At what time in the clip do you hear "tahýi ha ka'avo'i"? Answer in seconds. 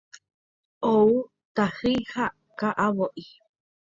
1.59-3.29